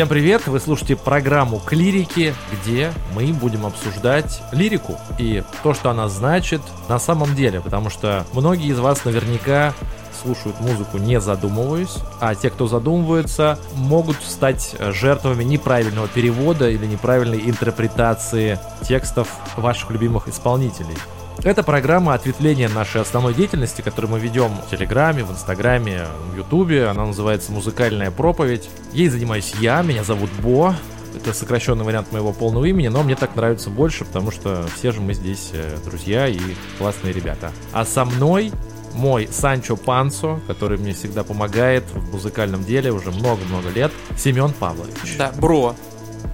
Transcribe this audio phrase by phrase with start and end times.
[0.00, 0.46] Всем привет!
[0.46, 6.98] Вы слушаете программу «Клирики», где мы будем обсуждать лирику и то, что она значит на
[6.98, 9.74] самом деле, потому что многие из вас наверняка
[10.22, 17.50] слушают музыку не задумываясь, а те, кто задумываются, могут стать жертвами неправильного перевода или неправильной
[17.50, 18.58] интерпретации
[18.88, 19.28] текстов
[19.58, 20.96] ваших любимых исполнителей.
[21.42, 26.86] Это программа ответвления нашей основной деятельности, которую мы ведем в Телеграме, в Инстаграме, в Ютубе.
[26.86, 28.68] Она называется «Музыкальная проповедь».
[28.92, 30.74] Ей занимаюсь я, меня зовут Бо.
[31.14, 35.00] Это сокращенный вариант моего полного имени, но мне так нравится больше, потому что все же
[35.00, 36.38] мы здесь э, друзья и
[36.78, 37.52] классные ребята.
[37.72, 38.52] А со мной
[38.94, 45.16] мой Санчо Пансо, который мне всегда помогает в музыкальном деле уже много-много лет, Семен Павлович.
[45.16, 45.74] Да, бро.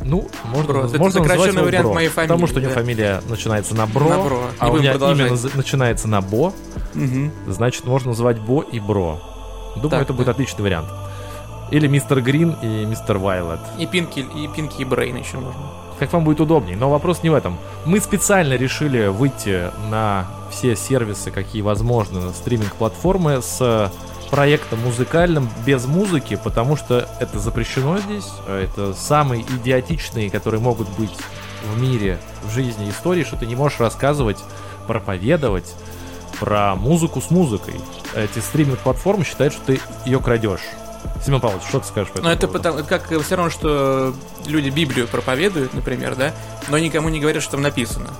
[0.06, 0.84] Ну, можно, Бро.
[0.86, 3.86] Это можно сокращенный называть вариант бро, моей фамилии, Потому что у него фамилия начинается на
[3.86, 4.40] бро, На бро.
[4.58, 5.30] а у меня продолжать.
[5.30, 6.52] имя начинается на бо,
[6.94, 7.32] Мгм.
[7.48, 9.20] значит, можно называть бо и бро.
[9.76, 10.32] Думаю, Так, это будет да.
[10.32, 10.88] отличный вариант.
[11.72, 13.58] Или мистер Грин и мистер Вайлет.
[13.78, 15.60] И Пинки, и Пинки, и Брейн еще можно.
[15.98, 16.76] Как вам будет удобней.
[16.76, 17.58] Но вопрос не в этом.
[17.86, 23.90] Мы специально решили выйти на все сервисы, какие возможны, стриминг-платформы с
[24.30, 28.26] проектом музыкальным без музыки, потому что это запрещено здесь.
[28.46, 31.12] а Это самые идиотичные, которые могут быть
[31.72, 34.38] в мире, в жизни истории, что ты не можешь рассказывать,
[34.86, 35.74] проповедовать
[36.38, 37.74] про музыку с музыкой.
[38.14, 40.60] Эти стриминг-платформы считают, что ты ее крадешь.
[41.24, 42.62] Семен Павлович, что ты скажешь по Но этому это поводу?
[42.62, 46.32] потому, это как все равно, что люди Библию проповедуют, например, да,
[46.68, 48.10] но никому не говорят, что там написано.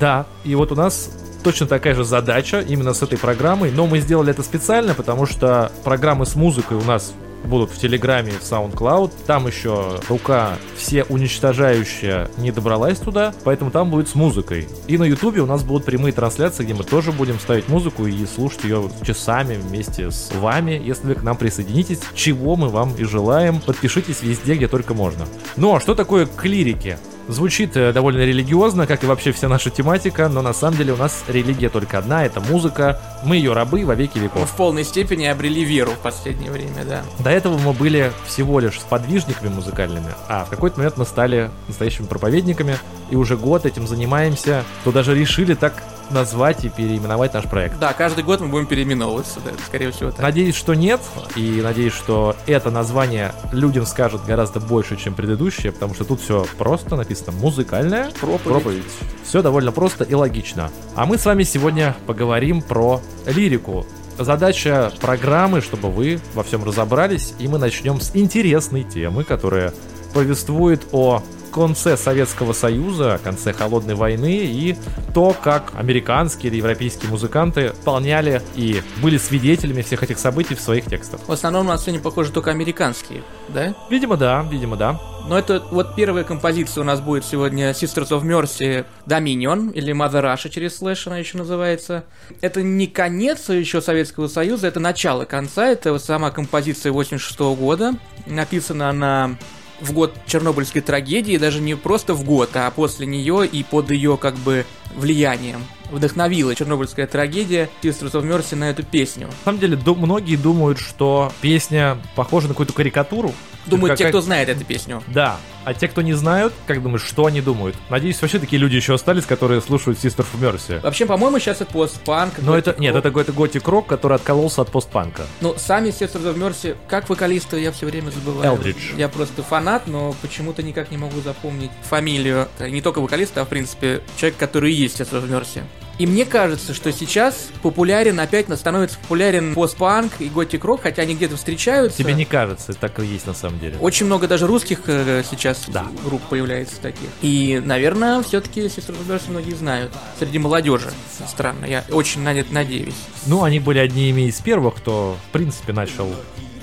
[0.00, 1.10] Да, и вот у нас
[1.46, 5.70] точно такая же задача именно с этой программой, но мы сделали это специально, потому что
[5.84, 9.12] программы с музыкой у нас будут в Телеграме в SoundCloud.
[9.28, 14.66] Там еще рука все уничтожающая не добралась туда, поэтому там будет с музыкой.
[14.88, 18.26] И на Ютубе у нас будут прямые трансляции, где мы тоже будем ставить музыку и
[18.26, 20.72] слушать ее часами вместе с вами.
[20.84, 25.26] Если вы к нам присоединитесь, чего мы вам и желаем, подпишитесь везде, где только можно.
[25.56, 26.98] Но что такое клирики?
[27.28, 30.96] Звучит э, довольно религиозно, как и вообще вся наша тематика, но на самом деле у
[30.96, 33.00] нас религия только одна, это музыка.
[33.24, 34.48] Мы ее рабы во веки Мы веков.
[34.48, 37.02] в полной степени обрели веру в последнее время, да.
[37.18, 42.06] До этого мы были всего лишь сподвижниками музыкальными, а в какой-то момент мы стали настоящими
[42.06, 42.76] проповедниками,
[43.10, 47.78] и уже год этим занимаемся, то даже решили так назвать и переименовать наш проект.
[47.78, 50.20] Да, каждый год мы будем переименовываться, да, скорее всего так.
[50.20, 51.00] Надеюсь, что нет,
[51.34, 56.46] и надеюсь, что это название людям скажет гораздо больше, чем предыдущее, потому что тут все
[56.58, 58.84] просто написано «музыкальная Проповедь.
[59.24, 60.70] Все довольно просто и логично.
[60.94, 63.86] А мы с вами сегодня поговорим про лирику.
[64.18, 69.74] Задача программы, чтобы вы во всем разобрались, и мы начнем с интересной темы, которая
[70.16, 71.22] повествует о
[71.52, 74.74] конце Советского Союза, о конце Холодной войны и
[75.12, 80.86] то, как американские или европейские музыканты исполняли и были свидетелями всех этих событий в своих
[80.86, 81.20] текстах.
[81.26, 83.74] В основном у нас сегодня, похоже, только американские, да?
[83.90, 84.98] Видимо, да, видимо, да.
[85.28, 90.22] Но это вот первая композиция у нас будет сегодня Sisters of Mercy Dominion, или Mother
[90.22, 92.04] Russia через слэш она еще называется.
[92.40, 97.94] Это не конец еще Советского Союза, это начало конца, это вот сама композиция 86 года.
[98.26, 99.36] Написана она
[99.80, 104.16] в год Чернобыльской трагедии, даже не просто в год, а после нее и под ее
[104.16, 104.64] как бы
[104.94, 105.64] влиянием.
[105.90, 109.26] Вдохновила Чернобыльская трагедия Sisters of Mercy на эту песню.
[109.26, 113.32] На самом деле, многие думают, что песня похожа на какую-то карикатуру.
[113.66, 115.02] Думаю, Как- те, кто знает эту песню.
[115.08, 115.38] Да.
[115.64, 117.74] А те, кто не знают, как думаешь, что они думают?
[117.90, 120.80] Надеюсь, вообще такие люди еще остались, которые слушают Sister of Mercy.
[120.80, 122.34] Вообще, по-моему, сейчас это постпанк.
[122.38, 125.26] Но это, нет, это какой-то готик рок, который откололся от постпанка.
[125.40, 128.52] Ну, сами Sisters of Mercy, как вокалиста, я все время забываю.
[128.52, 128.92] Элдридж.
[128.96, 132.48] Я просто фанат, но почему-то никак не могу запомнить фамилию.
[132.60, 135.62] Не только вокалиста, а, в принципе, человек, который и есть Sisters of Mercy.
[135.98, 141.14] И мне кажется, что сейчас популярен, опять становится популярен постпанк и готик рок, хотя они
[141.14, 141.98] где-то встречаются.
[141.98, 143.76] Тебе не кажется, так и есть на самом деле.
[143.80, 145.86] Очень много даже русских э, сейчас Да.
[146.04, 147.08] групп появляется таких.
[147.22, 149.92] И, наверное, все-таки Sisters of Mercy многие знают.
[150.18, 150.90] Среди молодежи.
[151.26, 152.94] Странно, я очень на это надеюсь.
[153.26, 156.08] Ну, они были одними из первых, кто, в принципе, начал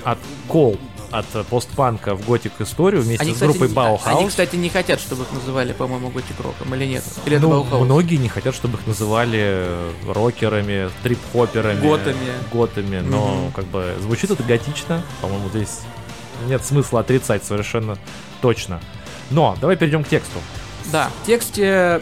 [0.04, 0.78] откол
[1.13, 4.01] от постпанка в готик историю вместе Они, с группой Bauhaus.
[4.06, 7.04] они, кстати, не хотят, чтобы их называли, по-моему, готик роком или нет?
[7.25, 9.68] Или ну, многие не хотят, чтобы их называли
[10.07, 12.18] рокерами, трип-хоперами, Готами.
[12.51, 13.51] готами, но Мгм.
[13.51, 15.81] как бы звучит это готично, по-моему, здесь
[16.48, 17.98] нет смысла отрицать совершенно
[18.42, 18.81] точно.
[19.30, 20.39] Но давай перейдем к тексту.
[20.86, 22.01] Да, в тексте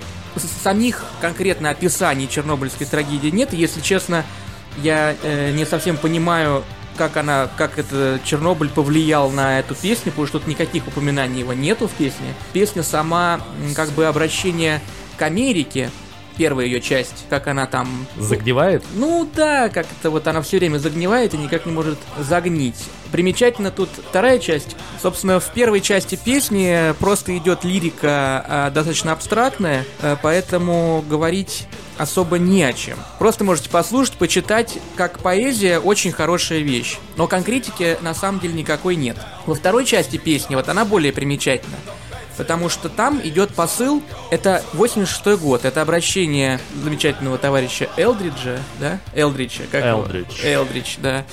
[0.64, 3.52] самих конкретно описаний чернобыльской трагедии нет.
[3.54, 4.24] Если честно,
[4.78, 6.64] я э, не совсем понимаю,
[7.02, 11.52] как она, как это Чернобыль повлиял на эту песню, потому что тут никаких упоминаний его
[11.52, 12.36] нету в песне.
[12.54, 13.42] Песня сама
[13.76, 14.82] как бы обращение
[15.18, 15.90] к Америке,
[16.42, 18.08] первая ее часть, как она там...
[18.18, 18.84] Загнивает?
[18.96, 22.84] Ну да, как это вот она все время загнивает и никак не может загнить.
[23.12, 24.76] Примечательно тут вторая часть.
[25.00, 31.68] Собственно, в первой части песни просто идет лирика а, достаточно абстрактная, а, поэтому говорить
[32.00, 32.98] особо не о чем.
[33.20, 36.98] Просто можете послушать, почитать, как поэзия очень хорошая вещь.
[37.18, 39.18] Но конкретики на самом деле никакой нет.
[39.46, 41.78] Во второй части песни вот она более примечательна
[42.38, 49.00] потому что там идет посыл, это 86 год, это обращение замечательного товарища Элдриджа, да?
[49.14, 50.42] Элдриджа, как Элдридж.
[50.44, 50.62] Его?
[50.62, 51.26] Элдридж, да.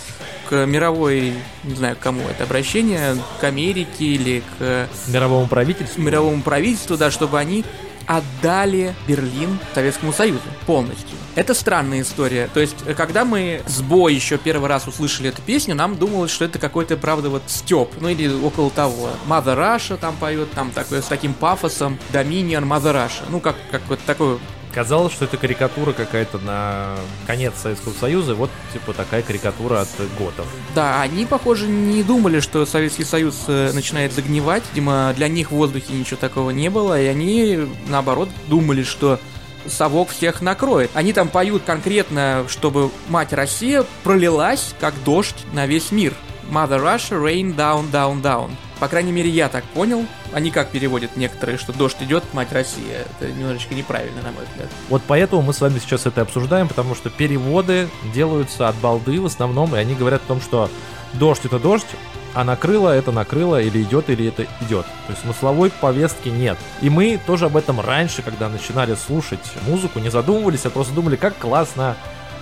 [0.49, 1.35] К мировой,
[1.65, 4.89] не знаю, к кому это обращение, к Америке или к...
[5.07, 6.01] Мировому правительству.
[6.03, 7.65] Мировому правительству, да, чтобы они
[8.09, 11.17] отдали Берлин Советскому Союзу полностью.
[11.37, 12.49] Это странная история.
[12.53, 16.45] То есть, когда мы с Бо еще первый раз услышали эту песню, нам думалось, что
[16.45, 17.91] это какой-то, правда, вот степ.
[18.01, 19.11] Ну или около того.
[19.29, 21.99] Mother Russia там поет, там такой, с таким пафосом.
[22.13, 23.25] Dominion Mother Russia.
[23.29, 24.39] Ну, как, как вот такой
[24.75, 29.89] Казалось, что это карикатура какая-то на конец Советского Союза, вот типа такая карикатура от
[30.19, 30.47] готов.
[30.75, 34.63] Да, они, похоже, не думали, что Советский Союз э, начинает загнивать.
[34.73, 39.19] Видимо, для них в воздухе ничего такого не было, и они, наоборот, думали, что
[39.67, 40.91] совок всех накроет.
[40.95, 46.15] Они там поют конкретно, чтобы мать Россия пролилась, как дождь на весь мир.
[46.51, 48.51] Mother Russia, rain down, down, down.
[48.81, 50.07] По крайней мере, я так понял.
[50.33, 53.07] Они как переводят некоторые, что дождь идет, мать Россия.
[53.19, 54.69] Это немножечко неправильно, на мой взгляд.
[54.89, 59.27] Вот поэтому мы с вами сейчас это обсуждаем, потому что переводы делаются от балды в
[59.27, 60.71] основном, и они говорят о том, что
[61.15, 61.87] дождь это дождь,
[62.35, 64.87] а накрыло это накрыло, или идет, или это идет.
[65.07, 66.57] То есть смысловой повестки нет.
[66.81, 71.17] И мы тоже об этом раньше, когда начинали слушать музыку, не задумывались, а просто думали,
[71.17, 71.97] как классно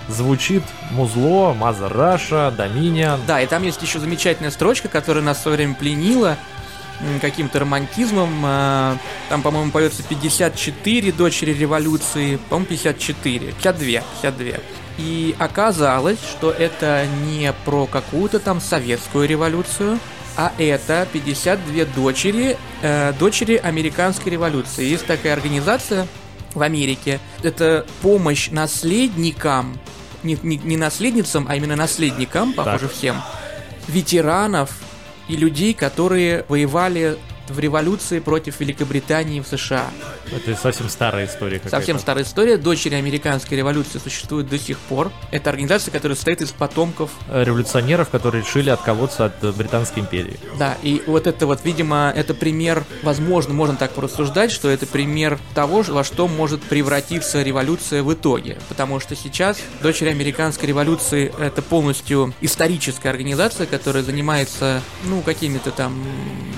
[0.07, 2.53] звучит музло, Маза Раша.
[3.27, 6.37] Да, и там есть еще замечательная строчка, которая нас в свое время пленила
[7.21, 8.41] каким-то романтизмом.
[8.43, 8.97] А,
[9.29, 14.59] там, по-моему, поется 54 дочери революции, по-моему, 54, 52, 52.
[14.97, 19.99] И оказалось, что это не про какую-то там советскую революцию,
[20.35, 24.85] а это 52 дочери, э, дочери американской революции.
[24.85, 26.07] Есть такая организация
[26.53, 27.19] в Америке.
[27.43, 29.79] Это помощь наследникам
[30.27, 32.91] не, не, не наследницам, а именно наследникам, похоже, так.
[32.91, 33.21] всем,
[33.87, 34.71] ветеранов
[35.27, 37.17] и людей, которые воевали
[37.49, 39.89] в революции против Великобритании в США.
[40.31, 41.61] Это совсем старая история.
[41.65, 42.57] Совсем старая история.
[42.57, 45.11] Дочери американской революции существуют до сих пор.
[45.31, 47.11] Это организация, которая состоит из потомков...
[47.31, 50.37] Революционеров, которые решили отколоться от э, Британской империи.
[50.57, 55.39] Да, и вот это вот, видимо, это пример, возможно, можно так порассуждать, что это пример
[55.55, 58.57] того, во что может превратиться революция в итоге.
[58.69, 66.03] Потому что сейчас дочери американской революции это полностью историческая организация, которая занимается, ну, какими-то там,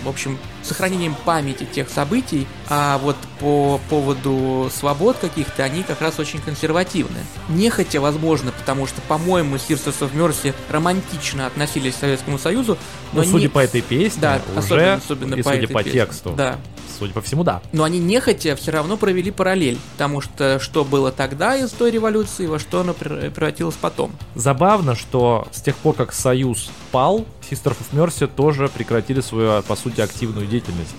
[0.03, 0.78] в общем, сохранением
[1.25, 7.19] памяти тех событий, а вот по поводу свобод каких-то они как раз очень консервативны.
[7.49, 12.77] Нехотя, возможно, потому что, по-моему, Sisters of Mercy романтично относились к Советскому Союзу.
[13.13, 13.47] Но, судя они...
[13.47, 15.91] по этой песне, да, уже, особенно, особенно и по судя этой по песне.
[15.99, 16.59] тексту, да.
[16.97, 17.62] Судя по всему, да.
[17.71, 22.45] Но они нехотя все равно провели параллель, потому что что было тогда из той революции,
[22.47, 24.12] во что оно превратилось потом.
[24.36, 29.75] Забавно, что с тех пор, как Союз пал, Sisters of Mercy тоже прекратили свою, по
[29.75, 30.95] сути, активную деятельность.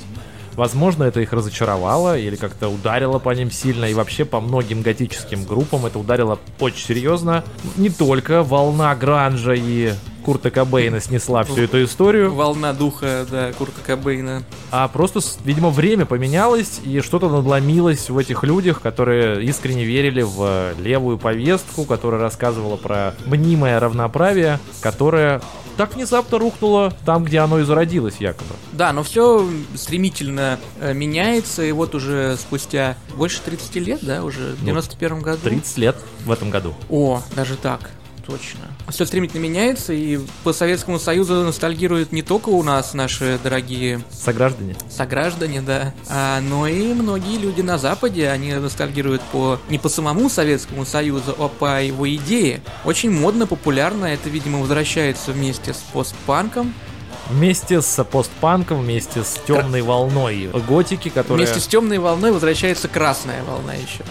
[0.54, 3.86] Возможно, это их разочаровало или как-то ударило по ним сильно.
[3.86, 7.44] И вообще по многим готическим группам это ударило очень серьезно.
[7.76, 12.34] Не только волна гранжа и Курта Кобейна снесла всю эту историю.
[12.34, 14.42] Волна духа, да, Курта Кобейна.
[14.70, 20.74] А просто, видимо, время поменялось, и что-то надломилось в этих людях, которые искренне верили в
[20.78, 25.40] левую повестку, которая рассказывала про мнимое равноправие, которое
[25.76, 28.50] так внезапно рухнуло там, где оно и зародилось, якобы.
[28.72, 34.52] Да, но все стремительно э, меняется, и вот уже спустя больше 30 лет, да, уже
[34.52, 35.38] в 91 ну, году.
[35.42, 35.96] 30 лет
[36.26, 36.74] в этом году.
[36.90, 37.90] О, даже так
[38.30, 38.60] точно.
[38.88, 44.02] Все стремительно меняется, и по Советскому Союзу ностальгируют не только у нас наши дорогие...
[44.10, 44.76] Сограждане.
[44.88, 45.94] Сограждане, да.
[46.08, 51.34] А, но и многие люди на Западе, они ностальгируют по не по самому Советскому Союзу,
[51.38, 52.62] а по его идее.
[52.84, 56.74] Очень модно, популярно, это, видимо, возвращается вместе с постпанком,
[57.28, 61.46] Вместе с постпанком, вместе с темной волной готики, которая...
[61.46, 64.04] Вместе с темной волной возвращается красная волна еще.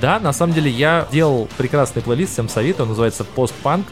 [0.00, 3.86] Да, на самом деле я делал прекрасный плейлист, всем советую, он называется «Постпанк».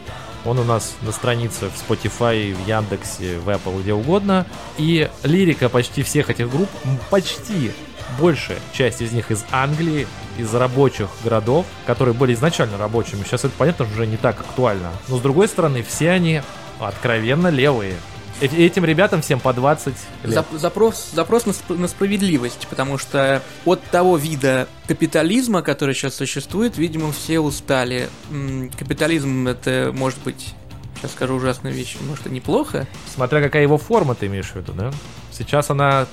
[0.45, 4.45] Он у нас на странице в Spotify, в Яндексе, в Apple, где угодно.
[4.77, 6.69] И лирика почти всех этих групп,
[7.09, 7.71] почти
[8.19, 10.07] большая часть из них из Англии,
[10.37, 13.23] из рабочих городов, которые были изначально рабочими.
[13.23, 14.91] Сейчас это, понятно, уже не так актуально.
[15.07, 16.43] Но с другой стороны, все они
[16.79, 17.95] откровенно левые.
[18.41, 20.33] Э- Этим ребятам всем по 20 лет.
[20.37, 26.15] Зап- запрос, запрос на, сп- на справедливость, потому что от того вида капитализма, который сейчас
[26.15, 28.09] существует, видимо, все устали.
[28.31, 30.53] М, Капитализм это может быть,
[30.97, 34.73] сейчас скажу ужасную вещь, может и неплохо, Смотря какая его форма ты имеешь в виду,
[34.73, 34.91] да?
[35.31, 36.07] Сейчас она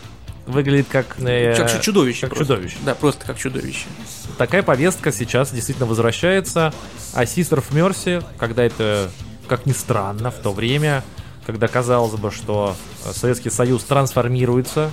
[0.47, 1.17] выглядит как...
[1.21, 2.23] э, как чу- чудовище.
[2.23, 2.55] как просто.
[2.55, 2.76] чудовище.
[2.85, 3.87] Да, просто как чудовище.
[4.38, 6.73] Такая повестка сейчас действительно возвращается.
[7.14, 9.11] А Sister of Mercy, когда это,
[9.49, 11.05] как ни странно, в то время,
[11.47, 14.91] когда казалось бы, что э, Советский Союз трансформируется,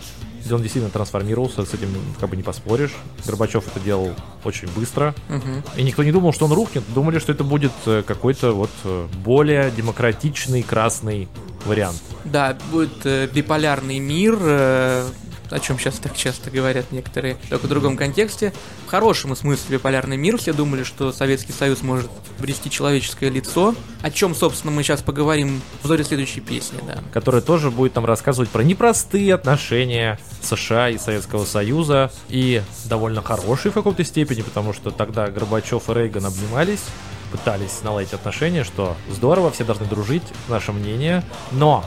[0.47, 1.89] и он действительно трансформировался, с этим
[2.19, 2.95] как бы не поспоришь.
[3.25, 4.13] Горбачев это делал
[4.43, 5.13] очень быстро.
[5.27, 5.63] Мгм.
[5.75, 6.83] И никто не думал, что он рухнет.
[6.93, 11.27] Думали, что это будет э, какой-то вот э, более демократичный красный
[11.65, 12.01] вариант.
[12.23, 15.05] Да, будет э, биполярный мир, э,
[15.49, 18.53] о чем сейчас так часто говорят некоторые, только в другом контексте.
[18.85, 20.37] В хорошем смысле биполярный мир.
[20.37, 23.75] Все думали, что Советский Союз может обрести человеческое лицо.
[24.01, 26.99] О чем, собственно, мы сейчас поговорим в взоре следующей песни, да.
[27.13, 33.71] который тоже будет нам рассказывать про непростые отношения США и Советского Союза, и довольно хорошие
[33.71, 36.83] в какой-то степени, потому что тогда Горбачев и Рейган обнимались,
[37.31, 41.85] пытались наладить отношения, что здорово, все должны дружить, наше мнение, но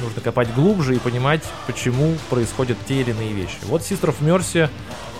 [0.00, 3.56] нужно копать глубже и понимать, почему происходят те или иные вещи.
[3.64, 4.68] Вот Sister of Mercy,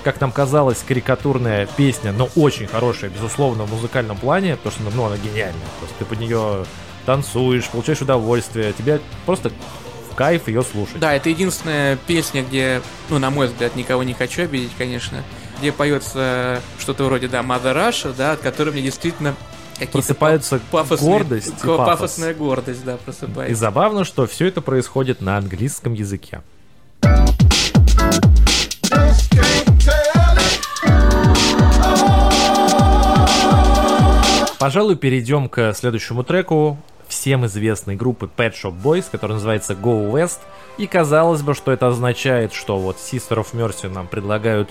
[0.04, 5.06] как нам казалось, карикатурная песня, но очень хорошая, безусловно, в музыкальном плане, потому что ну,
[5.06, 5.66] она гениальная.
[5.78, 6.64] Просто ты под нее
[7.06, 9.50] танцуешь, получаешь удовольствие, тебе просто
[10.10, 10.98] в кайф ее слушать.
[10.98, 15.22] Да, это единственная песня, где, ну, на мой взгляд, никого не хочу обидеть, конечно,
[15.58, 19.34] где поется что-то вроде, да, Mother Russia, да, от которой мне действительно
[19.86, 21.76] какие-то Просыпается пафосные- гордость и пафос.
[21.86, 23.54] пафосная гордость, да, И просыпается.
[23.60, 26.40] забавно, что все это происходит на английском языке.
[34.58, 36.76] Пожалуй, перейдем к следующему треку
[37.08, 40.38] всем известной группы Pet Shop Boys, который называется Go West.
[40.78, 44.70] И казалось бы, что это означает, что вот Sister of Mercy нам предлагают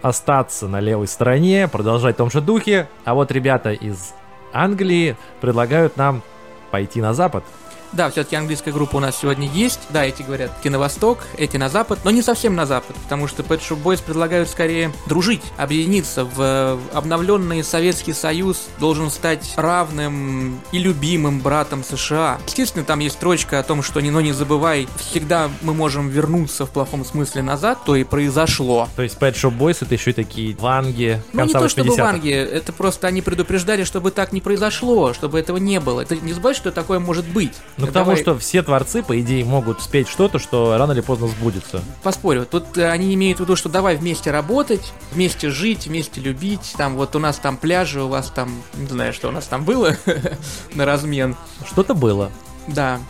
[0.00, 4.14] остаться на левой стороне, продолжать в том же духе, а вот ребята из
[4.52, 6.22] Англии предлагают нам
[6.70, 7.44] пойти на запад.
[7.92, 9.80] Да, все-таки английская группа у нас сегодня есть.
[9.90, 13.28] Да, эти говорят идти на восток, эти на запад, но не совсем на запад, потому
[13.28, 20.60] что Pet Shop Boys предлагают скорее дружить, объединиться в обновленный Советский Союз должен стать равным
[20.72, 22.38] и любимым братом США.
[22.46, 26.66] Естественно, там есть строчка о том, что не, но не забывай, всегда мы можем вернуться
[26.66, 28.88] в плохом смысле назад, то и произошло.
[28.96, 32.02] То есть Pet Shop Boys это еще и такие ванги Ну, не то чтобы 80-х.
[32.04, 36.04] ванги, это просто они предупреждали, чтобы так не произошло, чтобы этого не было.
[36.04, 37.52] Ты не забывай, что такое может быть.
[37.82, 41.26] Ну, потому Давай что все творцы, по идее, могут спеть что-то, что рано или поздно
[41.26, 41.82] сбудется.
[42.02, 42.46] Поспорю.
[42.46, 46.74] Тут э, они имеют в виду, что давай вместе работать, вместе жить, вместе любить.
[46.76, 49.64] Там вот у нас там пляжи, у вас там, не знаю, что у нас там
[49.64, 49.96] было
[50.74, 51.36] на размен.
[51.66, 52.30] Что-то было.
[52.68, 53.00] Да.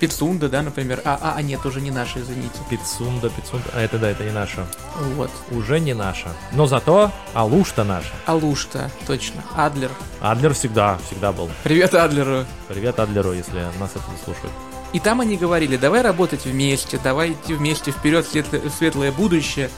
[0.00, 1.00] Пицунда, да, например.
[1.04, 2.58] А, а, а нет, уже не наши, извините.
[2.70, 3.68] Пицунда, пицунда.
[3.74, 4.66] А это да, это не наша.
[5.16, 5.30] Вот.
[5.50, 6.28] Уже не наша.
[6.52, 8.12] Но зато Алуш-то наша.
[8.26, 9.42] Алушта, точно.
[9.56, 9.90] Адлер.
[10.20, 11.50] Адлер всегда, всегда был.
[11.64, 12.44] Привет Адлеру.
[12.68, 14.52] Привет Адлеру, если нас это не слушают.
[14.92, 19.68] И там они говорили, давай работать вместе, давай идти вместе вперед в светлое будущее.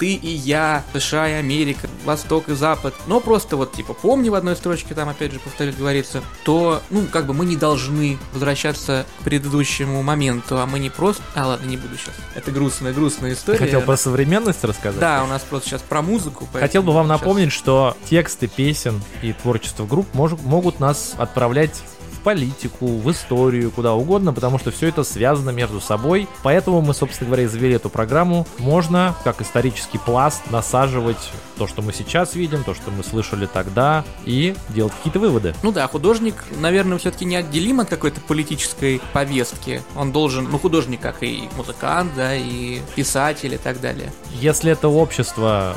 [0.00, 2.94] Ты и я, США и Америка, Восток и Запад.
[3.06, 7.04] Но просто вот, типа, помни в одной строчке, там опять же, повторюсь, говорится, то, ну,
[7.06, 11.22] как бы мы не должны возвращаться к предыдущему моменту, а мы не просто...
[11.34, 12.14] А, ладно, не буду сейчас.
[12.34, 13.58] Это грустная, грустная Ты история.
[13.58, 14.98] хотел про современность рассказать?
[15.00, 16.48] Да, у нас просто сейчас про музыку.
[16.52, 21.82] Хотел бы вам сейчас- напомнить, что тексты песен и творчество групп мож- могут нас отправлять
[22.20, 26.28] политику, в историю, куда угодно, потому что все это связано между собой.
[26.42, 28.46] Поэтому мы, собственно говоря, завели эту программу.
[28.58, 34.04] Можно, как исторический пласт, насаживать то, что мы сейчас видим, то, что мы слышали тогда,
[34.24, 35.54] и делать какие-то выводы.
[35.62, 39.82] Ну да, художник, наверное, все-таки неотделим от какой-то политической повестки.
[39.96, 44.12] Он должен, ну, художник, как и музыкант, да, и писатель и так далее.
[44.40, 45.76] Если это общество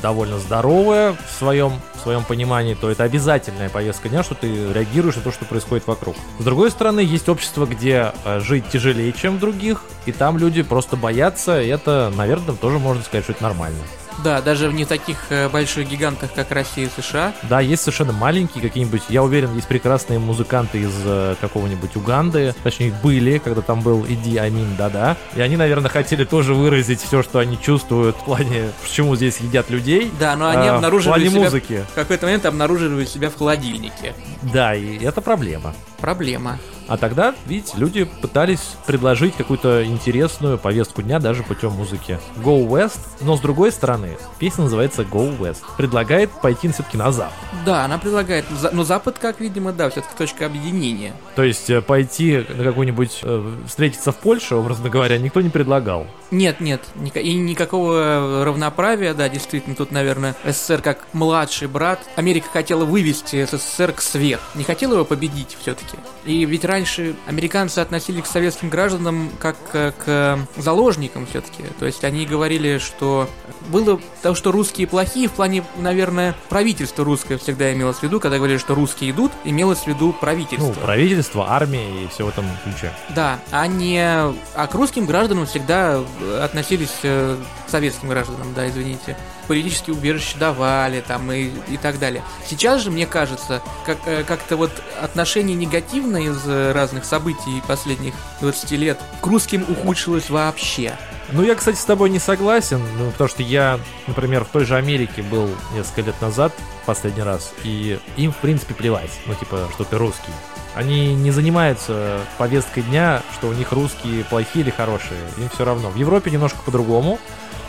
[0.00, 5.16] довольно здоровое в своем, в своем понимании, то это обязательная повестка дня, что ты реагируешь
[5.16, 6.16] на то, что происходит вокруг.
[6.38, 10.62] С другой стороны, есть общество, где э, жить тяжелее, чем в других, и там люди
[10.62, 13.78] просто боятся, и это, наверное, тоже можно сказать, что это нормально.
[14.24, 17.32] Да, даже в не таких э, больших гигантах, как Россия и США.
[17.44, 22.92] Да, есть совершенно маленькие какие-нибудь, я уверен, есть прекрасные музыканты из э, какого-нибудь Уганды, точнее
[23.02, 27.38] были, когда там был Иди Амин Да-да, и они, наверное, хотели тоже выразить все, что
[27.38, 30.12] они чувствуют в плане, почему здесь едят людей.
[30.18, 31.40] Да, но они а, в обнаружили плане себя...
[31.40, 31.84] музыки.
[31.90, 34.14] В какой-то момент обнаружили себя в холодильнике.
[34.42, 35.74] Да, и это проблема.
[36.02, 36.58] Проблема.
[36.88, 42.18] А тогда, видите, люди пытались предложить какую-то интересную повестку дня даже путем музыки.
[42.36, 45.60] Go West, но с другой стороны, песня называется Go West.
[45.76, 47.32] Предлагает пойти все-таки на запад.
[47.64, 51.14] Да, она предлагает, но Запад, как видимо, да, все-таки точка объединения.
[51.36, 56.06] То есть э, пойти на какую-нибудь э, встретиться в Польше, образно говоря, никто не предлагал.
[56.30, 56.82] Нет, нет,
[57.14, 62.00] и никакого равноправия, да, действительно, тут, наверное, СССР как младший брат.
[62.16, 65.91] Америка хотела вывести СССР к свет, не хотела его победить все-таки.
[66.24, 71.64] И ведь раньше американцы относились к советским гражданам как э, к заложникам все-таки.
[71.78, 73.28] То есть они говорили, что
[73.68, 78.36] было то, что русские плохие в плане, наверное, правительство русское всегда имелось в виду, когда
[78.36, 80.68] говорили, что русские идут, имелось в виду правительство.
[80.68, 82.92] Ну, правительство, армия и все в этом ключе.
[83.14, 84.00] Да, а не...
[84.00, 89.16] А к русским гражданам всегда э, относились э, к советским гражданам, да, извините.
[89.48, 92.22] Политические убежища давали, там, и, и так далее.
[92.46, 94.70] Сейчас же, мне кажется, как, э, как-то вот
[95.00, 100.96] отношение негативное из э, разных событий последних 20 лет к русским ухудшилось вообще.
[101.32, 104.76] Ну, я, кстати, с тобой не согласен, ну, потому что я, например, в той же
[104.76, 106.52] Америке был несколько лет назад,
[106.84, 110.32] последний раз, и им, в принципе, плевать, ну, типа, что ты русский.
[110.74, 115.90] Они не занимаются повесткой дня, что у них русские плохие или хорошие, им все равно.
[115.90, 117.18] В Европе немножко по-другому,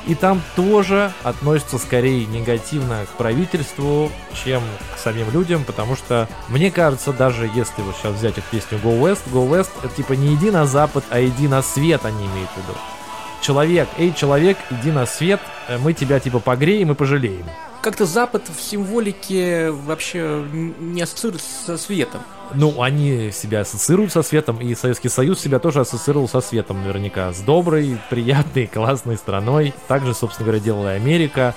[0.06, 4.12] и там тоже относятся скорее негативно к правительству,
[4.44, 4.62] чем
[4.96, 9.00] к самим людям, потому что, мне кажется, даже если вот сейчас взять их песню Go
[9.00, 12.50] West, Go West, это типа не иди на запад, а иди на свет, они имеют
[12.50, 12.78] в виду.
[13.42, 17.46] Человек, эй, человек, иди на свет, э, мы тебя типа погреем и пожалеем.
[17.84, 22.22] Как-то Запад в символике вообще не ассоциируется со светом.
[22.54, 27.34] Ну, они себя ассоциируют со светом, и Советский Союз себя тоже ассоциировал со светом наверняка.
[27.34, 29.74] С доброй, приятной, классной страной.
[29.90, 31.56] Также, собственно говоря, делала и Америка.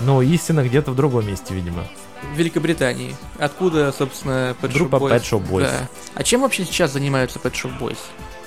[0.00, 1.84] Но истина где-то в другом месте, видимо.
[2.32, 3.14] В Великобритании.
[3.38, 5.10] Откуда, собственно, Pet Shop Группа Boys?
[5.10, 5.60] Pet Shop Boys.
[5.64, 5.88] Да.
[6.14, 7.98] А чем вообще сейчас занимаются Pet Shop Boys?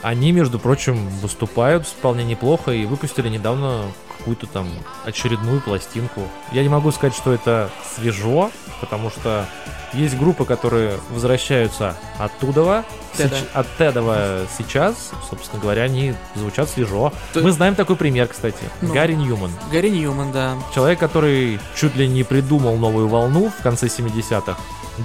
[0.01, 3.83] Они, между прочим, выступают вполне неплохо и выпустили недавно
[4.17, 4.67] какую-то там
[5.05, 6.21] очередную пластинку.
[6.51, 9.45] Я не могу сказать, что это свежо, потому что
[9.93, 12.85] есть группы, которые возвращаются оттуда,
[13.17, 13.35] Теда.
[13.35, 17.11] сеч- от Тедова сейчас, собственно говоря, они звучат свежо.
[17.33, 18.63] То- Мы знаем такой пример, кстати.
[18.81, 18.93] Ну.
[18.93, 19.51] Гарри Ньюман.
[19.71, 20.55] Гарри Ньюман, да.
[20.73, 24.57] Человек, который чуть ли не придумал новую волну в конце 70-х,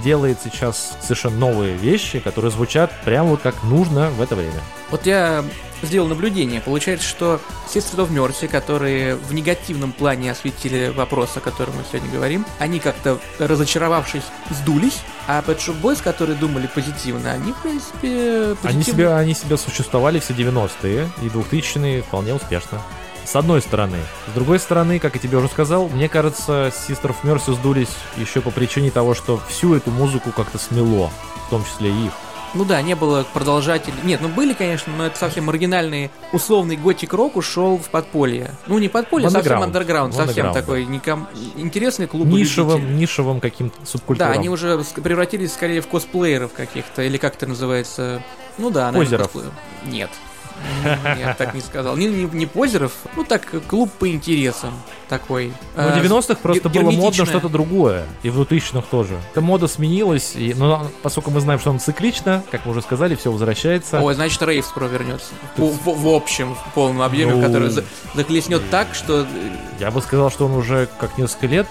[0.03, 4.61] делает сейчас совершенно новые вещи, которые звучат прямо вот как нужно в это время.
[4.91, 5.43] Вот я
[5.81, 6.61] сделал наблюдение.
[6.61, 7.39] Получается, что
[7.73, 12.79] Sisters of Mercy, которые в негативном плане осветили вопрос, о котором мы сегодня говорим, они
[12.79, 18.69] как-то, разочаровавшись, сдулись, а Pet Shop Boys, которые думали позитивно, они, в принципе, позитивно...
[18.69, 22.81] Они себя, они себя существовали все 90-е и 2000-е вполне успешно.
[23.25, 23.97] С одной стороны.
[24.31, 28.39] С другой стороны, как я тебе уже сказал, мне кажется, Sister of Mercy сдулись еще
[28.39, 31.11] по причине того, что всю эту музыку как-то смело,
[31.45, 32.13] в том числе и их.
[32.53, 33.97] Ну да, не было продолжателей.
[34.03, 38.51] Нет, ну были, конечно, но это совсем маргинальный, условный готик-рок ушел в подполье.
[38.67, 39.63] Ну не подполье, совсем underground.
[39.63, 41.27] андерграунд, совсем такой ником...
[41.55, 44.31] интересный клуб Нишевым, нишевым каким-то Да, субкультурам.
[44.31, 48.23] они уже превратились скорее в косплееров каких-то, или как это называется?
[48.57, 49.27] Ну да, Позеров.
[49.31, 49.51] косплеер.
[49.85, 50.09] Нет.
[50.83, 51.95] Я так не сказал.
[51.97, 54.73] Не, не, не позеров, ну так, клуб по интересам
[55.09, 55.53] такой.
[55.75, 58.05] Ну, Э, в 90-х просто гер- было модно что-то другое.
[58.23, 59.17] И в 2000-х тоже.
[59.31, 63.15] Эта мода сменилась, и, но поскольку мы знаем, что он циклично, как мы уже сказали,
[63.15, 64.01] все возвращается.
[64.01, 65.27] Ой, значит, рейв скоро вернется.
[65.55, 67.41] В, в- в общем, в полном объеме, Ну.
[67.41, 67.83] который за-
[68.15, 69.21] захлестнет так, что...
[69.21, 69.25] э,
[69.79, 71.67] Я бы сказал, что он уже как несколько лет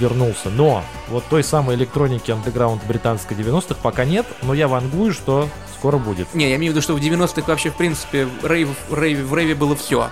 [0.00, 0.50] вернулся.
[0.50, 5.96] Но вот той самой электроники андеграунд британской 90-х пока нет, но я вангую, что скоро
[5.98, 6.34] будет.
[6.34, 9.54] Не, я имею в виду, что в 90-х вообще, в принципе, рейв, рейв, в рейве
[9.54, 10.10] было все.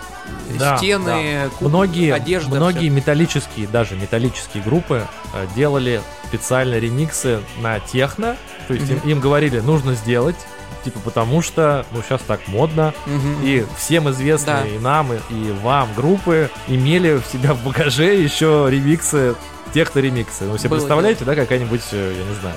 [0.59, 2.55] Да, Стены, куб- Многие, одежда.
[2.57, 2.97] многие всё.
[2.97, 8.37] металлические, даже металлические группы э, делали специально ремиксы на техно.
[8.67, 9.09] То есть им, Мгм.
[9.11, 10.37] им говорили, нужно сделать,
[10.85, 13.43] типа потому что, ну, сейчас так модно, Мгм.
[13.43, 14.67] И всем известные Да.
[14.67, 19.35] и нам, и, и вам группы имели в себя в багаже еще ремиксы,
[19.75, 20.47] техно-ремиксы.
[20.47, 22.57] Вы себе Было представляете, да, какая-нибудь, э, я не знаю,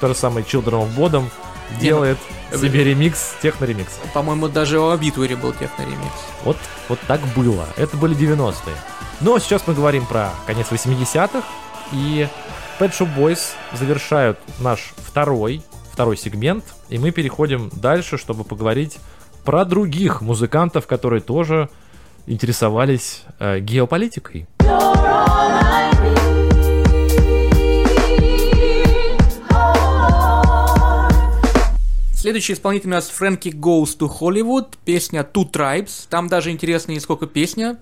[0.00, 1.24] то же самое Children of Bodom
[1.80, 2.18] делает
[2.50, 3.92] э, себе ремикс, техно-ремикс.
[4.12, 6.20] По-моему, даже у Обитуари был техно-ремикс.
[6.44, 6.56] Вот,
[6.88, 7.66] вот так было.
[7.76, 8.74] Это были 90-е.
[9.20, 11.42] Но сейчас мы говорим про конец 80-х,
[11.92, 12.26] и
[12.78, 18.98] Pet Shop Boys завершают наш второй, второй сегмент, и мы переходим дальше, чтобы поговорить
[19.44, 21.70] про других музыкантов, которые тоже
[22.26, 24.46] интересовались э, геополитикой.
[32.12, 36.06] Следующий исполнитель у нас Фрэнки Goes to Hollywood, песня Two Tribes.
[36.10, 37.78] Там даже интересно, не сколько песня.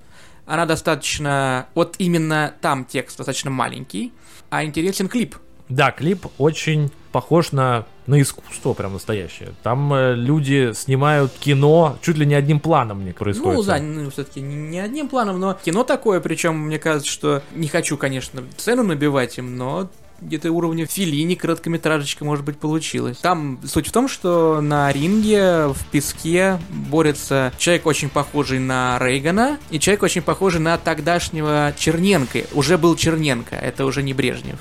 [0.46, 1.66] Она достаточно...
[1.74, 4.12] Вот именно там текст достаточно маленький,
[4.48, 5.34] а интересен клип.
[5.68, 9.50] Да, клип очень похож на на искусство прям настоящее.
[9.62, 13.58] Там э, люди снимают кино чуть ли не одним планом мне происходит.
[13.58, 17.68] Ну, да, ну, все-таки не одним планом, но кино такое, причем мне кажется, что не
[17.68, 19.90] хочу, конечно, цену набивать им, но
[20.20, 23.18] где-то уровня Филини короткометражечка, может быть, получилось.
[23.18, 29.58] Там суть в том, что на ринге в песке борется человек очень похожий на Рейгана
[29.70, 32.40] и человек очень похожий на тогдашнего Черненко.
[32.54, 34.58] Уже был Черненко, это уже не Брежнев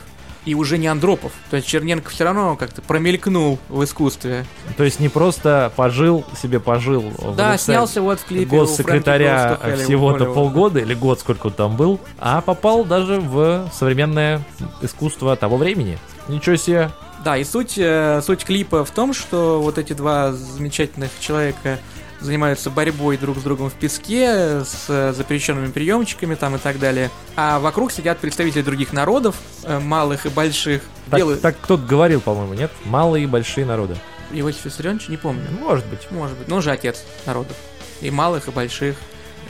[0.48, 1.34] и уже не Андропов.
[1.50, 4.46] То есть Черненко все равно как-то промелькнул в искусстве.
[4.78, 7.12] То есть не просто пожил себе пожил.
[7.36, 12.40] Да, снялся вот в клипе госсекретаря всего-то полгода или год, сколько он там был, а
[12.40, 14.42] попал даже в современное
[14.82, 16.00] искусство того времени.
[16.30, 16.92] Ничего себе.
[17.26, 21.80] Да, и суть, э, суть клипа в том, что вот эти два замечательных человека
[22.20, 27.10] занимаются борьбой друг с другом в песке, с запрещенными приемчиками там и так далее.
[27.36, 30.82] А вокруг сидят представители других народов, э, малых и больших.
[31.10, 31.38] Так, Белый...
[31.38, 32.72] так кто-то говорил, по-моему, нет?
[32.86, 33.98] Малые и большие народы.
[34.32, 35.46] Иосиф Виссарионович, не помню.
[35.60, 36.10] Может быть.
[36.12, 36.48] Может быть.
[36.48, 37.56] Но он же отец народов.
[38.02, 38.96] И малых, и больших.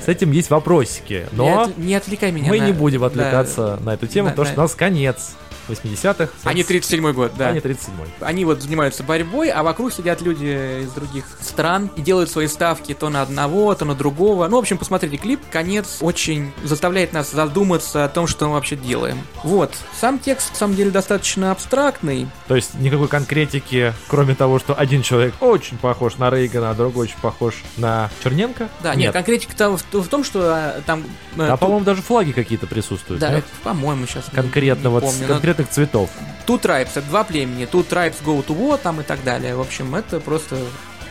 [0.04, 2.50] С этим есть вопросики, но не, от, не отвлекай меня.
[2.50, 2.68] Мы на...
[2.68, 4.52] не будем отвлекаться да, на эту тему, да, потому да.
[4.52, 5.36] что у нас конец.
[5.68, 6.30] 80-х.
[6.44, 7.50] Они 37-й год, да.
[7.50, 8.10] Они 37-й.
[8.22, 12.94] Они вот занимаются борьбой, а вокруг сидят люди из других стран и делают свои ставки
[12.94, 14.48] то на одного, то на другого.
[14.48, 15.40] Ну, в общем, посмотрите клип.
[15.52, 19.20] Конец очень заставляет нас задуматься о том, что мы вообще делаем.
[19.44, 19.74] Вот.
[20.00, 22.28] Сам текст, на самом деле, достаточно абстрактный.
[22.48, 27.08] То есть никакой конкретики, кроме того, что один человек очень похож на Рейгана, а другой
[27.08, 28.70] очень похож на Черненко?
[28.82, 31.04] Да, нет, нет конкретика там в, в том, что а, там...
[31.38, 31.60] А, тут...
[31.60, 33.22] по-моему, даже флаги какие-то присутствуют.
[33.22, 36.10] Да, по-моему, сейчас конкретно не, вот помню, конкретно конкретных цветов.
[36.46, 39.56] Тут Tribes, это два племени, тут Tribes go to war там и так далее.
[39.56, 40.58] В общем, это просто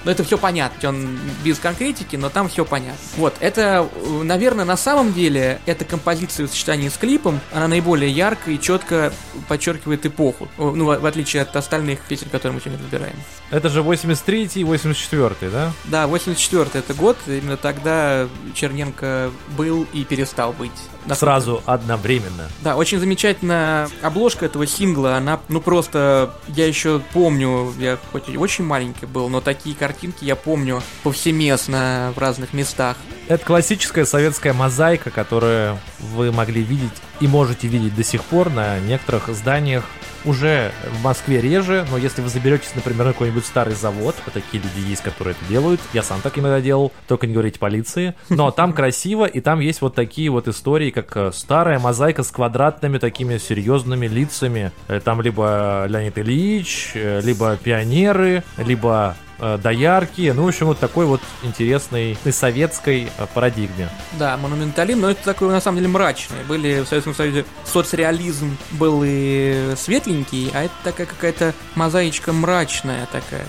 [0.05, 2.97] ну, это все понятно, он без конкретики, но там все понятно.
[3.17, 3.89] Вот, это,
[4.23, 9.13] наверное, на самом деле, эта композиция в сочетании с клипом, она наиболее ярко и четко
[9.49, 13.17] подчеркивает эпоху, ну, в, в отличие от остальных песен, которые мы сегодня разбираем.
[13.51, 15.73] Это же 83-й и 84-й, да?
[15.87, 20.71] Да, 84-й это год, именно тогда Черненко был и перестал быть.
[21.15, 22.49] Сразу одновременно.
[22.63, 28.37] Да, очень замечательная обложка этого сингла, она, ну просто, я еще помню, я хоть и
[28.37, 32.97] очень маленький был, но такие картинки я помню повсеместно в разных местах.
[33.29, 38.79] Это классическая советская мозаика, которую вы могли видеть и можете видеть до сих пор на
[38.81, 39.85] некоторых зданиях
[40.25, 44.63] уже в Москве реже, но если вы заберетесь, например, на какой-нибудь старый завод, а такие
[44.63, 48.51] люди есть, которые это делают, я сам так иногда делал, только не говорите полиции, но
[48.51, 52.99] там красиво, и там есть вот такие вот истории, как э, старая мозаика с квадратными
[52.99, 60.45] такими серьезными лицами, э, там либо Леонид Ильич, э, либо пионеры, либо э, доярки, ну,
[60.45, 63.89] в общем, вот такой вот интересной советской э, парадигме.
[64.19, 66.43] Да, монументализм, но это такой, на самом деле, мрачный.
[66.49, 73.47] Были в Советском Союзе соцреализм был и светленький, а это такая какая-то мозаичка мрачная такая.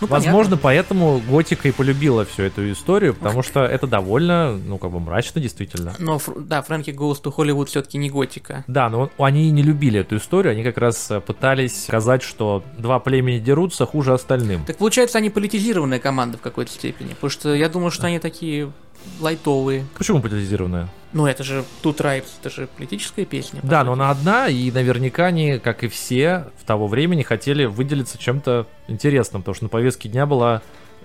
[0.00, 0.58] Ну, Возможно, понятно.
[0.62, 5.40] поэтому Готика и полюбила всю эту историю, потому что это довольно, ну, как бы мрачно,
[5.40, 5.94] действительно.
[5.98, 8.64] Но, да, Фрэнки Гоуз to Холливуд все-таки не Готика.
[8.66, 12.98] Да, но они не любили эту историю, они как раз э, пытались сказать, что два
[13.00, 14.64] племени дерутся хуже остальным.
[14.64, 18.72] Так получается, они политизированная команда в какой-то степени, потому что я думаю, что они такие
[19.20, 19.86] лайтовые.
[19.96, 20.88] Почему политизированная?
[21.12, 23.60] Ну, это же Two Tribes, это же политическая песня.
[23.62, 28.18] Да, но она одна, и наверняка они, как и все в того времени, хотели выделиться
[28.18, 30.62] чем-то интересным, потому что на повестке дня была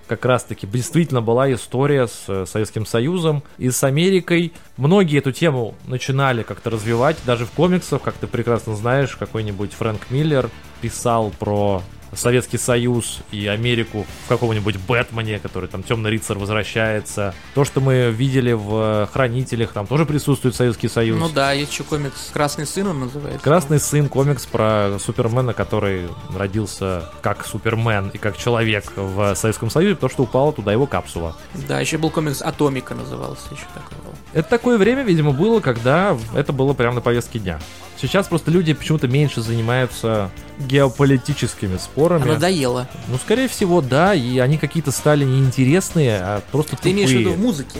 [0.07, 4.51] как раз-таки действительно была история с э, Советским Союзом и с Америкой.
[4.75, 10.09] Многие эту тему начинали как-то развивать, даже в комиксах, как ты прекрасно знаешь, какой-нибудь Фрэнк
[10.09, 10.49] Миллер
[10.81, 11.81] писал про
[12.15, 17.33] Советский Союз и Америку в каком-нибудь Бэтмене, который там Темный рыцарь возвращается.
[17.55, 21.19] То, что мы видели в Хранителях, там тоже присутствует Советский Союз.
[21.19, 23.43] Ну да, есть еще комикс Красный сын он называется.
[23.43, 29.95] Красный сын, комикс про Супермена, который родился как Супермен и как человек в Советском Союзе,
[29.95, 31.35] потому что упала туда его капсула.
[31.67, 34.02] Да, еще был комикс Атомика назывался, еще такой.
[34.33, 37.59] Это такое время, видимо, было, когда это было прямо на повестке дня.
[38.01, 42.23] Сейчас просто люди почему-то меньше занимаются геополитическими спорами.
[42.23, 42.89] А надоело.
[43.07, 46.93] Ну, скорее всего, да, и они какие-то стали неинтересные, а просто Ты тупые.
[46.93, 47.79] имеешь в виду в музыке?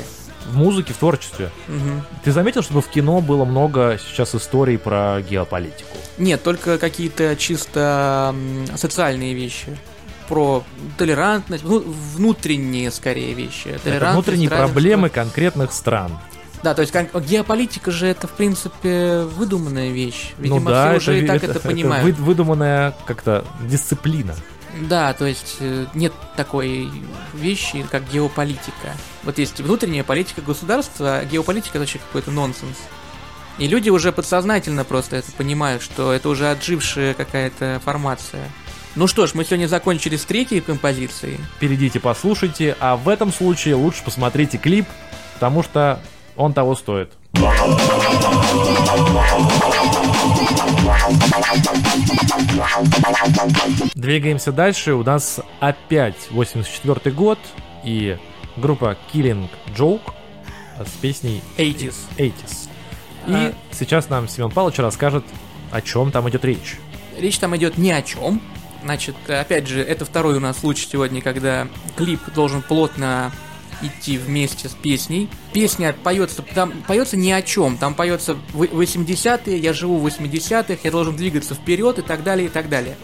[0.50, 1.50] В музыке, в творчестве.
[1.68, 2.22] Угу.
[2.26, 5.98] Ты заметил, чтобы в кино было много сейчас историй про геополитику?
[6.18, 8.36] Нет, только какие-то чисто
[8.76, 9.78] социальные вещи
[10.28, 10.64] про
[10.98, 11.84] толерантность, ну,
[12.16, 13.68] внутренние скорее вещи.
[13.68, 16.12] Это внутренние проблемы конкретных стран.
[16.64, 20.34] Да, то есть геополитика же это, в принципе, выдуманная вещь.
[20.38, 22.08] Видимо, ну, да, все уже это, и так это, это понимают.
[22.08, 24.34] Это выдуманная как-то дисциплина.
[24.82, 26.90] Да, то есть э, нет такой
[27.34, 28.96] вещи, как геополитика.
[29.24, 32.78] Вот есть внутренняя политика государства, а геополитика это вообще какой-то нонсенс.
[33.60, 38.50] И люди уже подсознательно просто это понимают, что это уже отжившая какая-то формация.
[38.96, 41.40] Ну что ж, мы сегодня закончили с третьей композицией.
[41.60, 44.88] Перейдите, послушайте, а в этом случае лучше посмотрите клип,
[45.36, 46.00] потому что
[46.36, 47.12] он того стоит.
[53.96, 54.94] Двигаемся дальше.
[54.94, 57.40] У нас опять 84 год
[57.84, 58.18] и
[58.58, 60.12] группа Killing Joke
[60.84, 61.94] с песней 80s.
[62.18, 62.34] 80s.
[63.28, 63.54] И А.
[63.72, 65.24] сейчас нам Семен Павлович расскажет,
[65.72, 66.78] о чем там идет речь.
[67.18, 68.42] Речь там идет ни о чем.
[68.84, 73.32] Значит, опять же, это второй у нас случай сегодня, когда клип должен плотно
[73.84, 75.30] идти вместе с песней.
[75.54, 80.78] Песня поется, там поется ни о чем, там поется в- 80-е, я живу в 80-х,
[80.84, 82.96] я должен двигаться вперед и так далее, и так далее.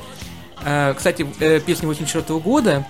[0.64, 2.86] Э, Кстати, э, песня 84 года,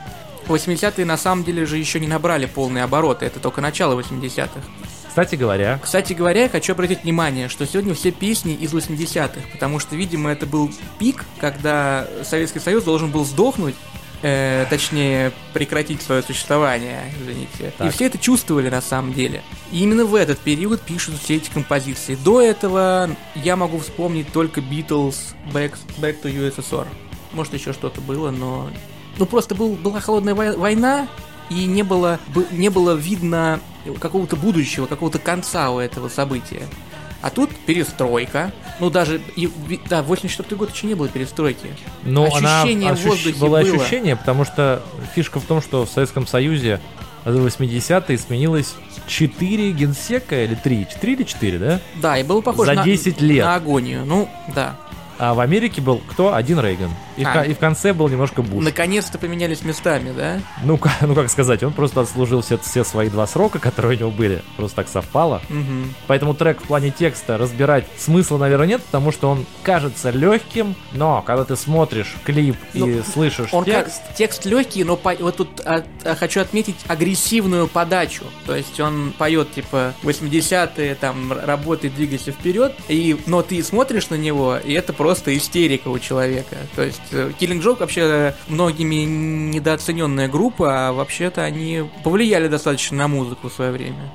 [0.47, 4.59] 80-е на самом деле же еще не набрали полные обороты, это только начало 80-х.
[5.07, 9.79] Кстати говоря, Кстати говоря, я хочу обратить внимание, что сегодня все песни из 80-х, потому
[9.79, 13.75] что, видимо, это был пик, когда Советский Союз должен был сдохнуть,
[14.21, 17.67] э, точнее, прекратить свое существование, извините.
[17.67, 17.93] И Так.
[17.93, 19.41] все это чувствовали на самом деле.
[19.71, 22.15] И именно в этот период пишут все эти композиции.
[22.15, 25.15] До этого я могу вспомнить только Beatles
[25.53, 26.87] Back, Back to USSR.
[27.33, 28.69] Может, еще что-то было, но...
[29.17, 31.07] Ну, просто был, была холодная вой- война,
[31.49, 33.59] и не было, бы- не было видно
[33.99, 36.67] какого-то будущего, какого-то конца у этого события.
[37.21, 38.51] А тут перестройка.
[38.79, 39.49] Ну, даже, и,
[39.89, 41.67] да, 84 год еще не было перестройки.
[42.03, 43.75] ну, она Ощущение в ощущ- воздухе было было.
[43.75, 44.81] ощущение, потому что
[45.15, 46.79] фишка в том, что в Советском Союзе
[47.25, 48.73] за 80-е сменилось
[49.07, 50.87] 4 генсека или 3?
[50.89, 51.81] 4 или 4, да?
[51.95, 53.43] Да, и было похоже За на, 10 лет.
[53.43, 54.05] на агонию.
[54.05, 54.77] Ну, да.
[55.19, 56.33] А в Америке был кто?
[56.33, 56.89] Один Рейган.
[57.17, 57.33] И, в, А.
[57.33, 58.63] ко- и в конце был немножко Буш.
[58.63, 60.39] Наконец-то поменялись местами, да?
[60.63, 63.99] Ну, ка- ну, как сказать, он просто отслужил все, все свои два срока, которые у
[63.99, 64.41] него были.
[64.55, 65.41] Просто так совпало.
[65.49, 65.93] Мгм.
[66.07, 71.21] Поэтому трек в плане текста разбирать смысла, наверное, нет, потому что он кажется легким, но
[71.21, 75.35] когда ты смотришь клип и Ну, слышишь Он текст, как текст легкий, но по- вот
[75.35, 78.23] тут а, а, хочу отметить агрессивную подачу.
[78.45, 84.09] То есть он поет типа 80-е, там р- работай, двигайся вперед, и, но ты смотришь
[84.09, 86.57] на него, и это просто истерика у человека.
[86.75, 92.97] То есть э, Killing Joke вообще э, многими недооцененная группа, а вообще-то они повлияли достаточно
[92.97, 94.11] на музыку в свое время.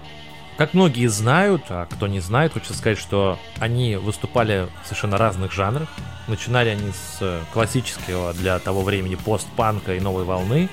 [0.56, 5.52] как многие знают, а кто не знает, хочется сказать, что они выступали в совершенно разных
[5.52, 5.88] жанрах.
[6.28, 10.68] Начинали они с э, классического для того времени постпанка и новой волны,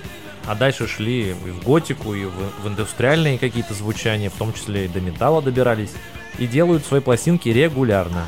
[0.45, 4.86] а дальше шли и в готику, и в, в индустриальные какие-то звучания, в том числе
[4.86, 5.91] и до металла добирались,
[6.38, 8.27] и делают свои пластинки регулярно.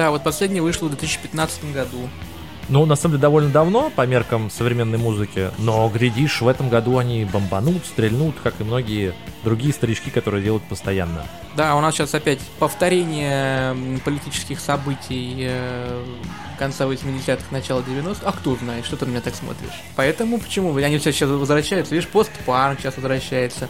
[0.00, 2.08] Да, вот последняя вышла в 2015 году.
[2.70, 6.96] Ну, на самом деле, довольно давно по меркам современной музыки, но, глядишь, в этом году
[6.96, 9.12] они бомбанут, стрельнут, как и многие
[9.44, 11.26] другие старички, которые делают постоянно.
[11.54, 16.02] Да, у нас сейчас опять повторение политических событий э,
[16.58, 18.22] конца 80-х, начала 90-х.
[18.24, 19.82] А кто знает, что ты на меня так смотришь?
[19.96, 20.74] Поэтому почему?
[20.76, 21.94] Они все сейчас возвращаются.
[21.94, 23.68] Видишь, постпанк сейчас возвращается.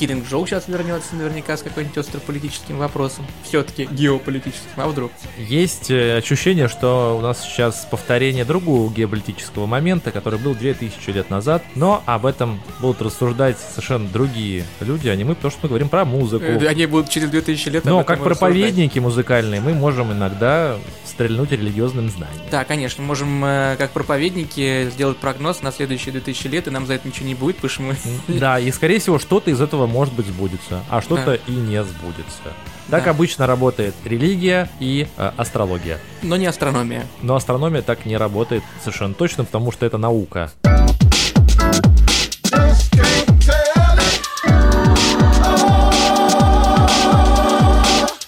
[0.00, 3.26] Киллинг Джоу сейчас вернется наверняка с какой-нибудь острополитическим вопросом.
[3.42, 5.12] Все-таки геополитическим, а вдруг?
[5.36, 11.28] Есть э, ощущение, что у нас сейчас повторение другого геополитического момента, который был 2000 лет
[11.28, 15.68] назад, но об этом будут рассуждать совершенно другие люди, а не мы, потому что мы
[15.68, 16.46] говорим про музыку.
[16.46, 18.38] Э, Они будут через 2000 лет Но как рассуждать.
[18.38, 22.40] проповедники музыкальные мы можем иногда стрельнуть религиозным знанием.
[22.50, 26.94] Да, конечно, можем э, как проповедники сделать прогноз на следующие 2000 лет, и нам за
[26.94, 27.96] это ничего не будет, потому что мы
[28.28, 31.52] Да, и скорее всего что-то из этого может быть сбудется, а что-то Да.
[31.52, 32.54] и не сбудется.
[32.90, 33.10] Так Да.
[33.10, 35.98] обычно работает религия и э, астрология.
[36.22, 37.04] но не астрономия.
[37.22, 40.50] Но астрономия так не работает совершенно точно, потому что это наука.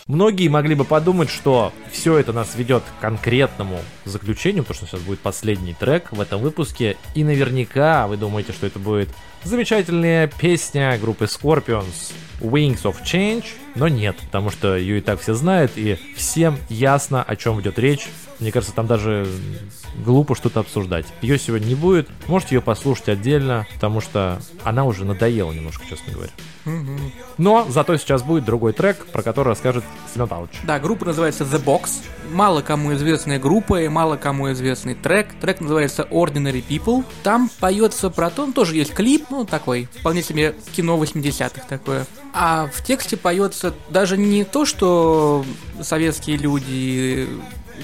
[0.07, 5.07] Многие могли бы подумать, что все это нас ведет к конкретному заключению, потому что сейчас
[5.07, 9.09] будет последний трек в этом выпуске, и наверняка вы думаете, что это будет
[9.45, 13.45] замечательная песня группы Scorpions Wings of Change,
[13.77, 17.79] но нет, потому что ее и так все знают, и всем ясно, о чем идет
[17.79, 18.09] речь.
[18.41, 19.29] Мне кажется, там даже
[20.05, 21.07] глупо что-то обсуждать.
[21.23, 26.13] Ее сегодня не будет, можете ее послушать отдельно, потому что она уже надоела немножко, честно
[26.13, 26.33] говоря.
[27.39, 30.55] Но зато сейчас будет другой трек, про который расскажет Семен Павлович.
[30.65, 31.92] Да, группа называется The Box.
[32.31, 35.29] Мало кому известная группа и мало кому известный трек.
[35.41, 37.05] Трек называется Ordinary People.
[37.23, 42.07] Там поется про то, ну, тоже есть клип, ну, такой, вполне себе кино 80-х такое.
[42.33, 45.45] А в тексте поется даже не то, что
[45.83, 47.29] советские люди,